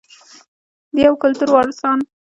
د 0.95 0.97
یو 1.07 1.13
کلتور 1.23 1.49
وارثان. 1.51 1.99